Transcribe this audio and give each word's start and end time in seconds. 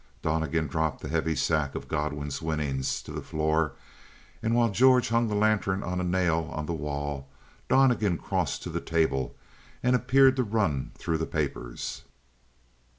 Donnegan 0.23 0.65
dropped 0.65 1.01
the 1.03 1.09
heavy 1.09 1.35
sack 1.35 1.75
of 1.75 1.87
Godwin's 1.87 2.41
winnings 2.41 3.03
to 3.03 3.11
the 3.11 3.21
floor, 3.21 3.73
and 4.41 4.55
while 4.55 4.69
George 4.71 5.09
hung 5.09 5.27
the 5.27 5.35
lantern 5.35 5.83
on 5.83 6.01
a 6.01 6.03
nail 6.03 6.49
on 6.51 6.65
the 6.65 6.73
wall, 6.73 7.29
Donnegan 7.69 8.17
crossed 8.17 8.63
to 8.63 8.71
the 8.71 8.81
table 8.81 9.35
and 9.83 9.95
appeared 9.95 10.37
to 10.37 10.43
run 10.43 10.89
through 10.95 11.19
the 11.19 11.27
papers. 11.27 12.01